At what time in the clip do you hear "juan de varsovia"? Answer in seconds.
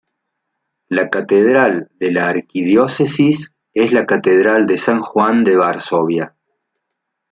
4.99-6.35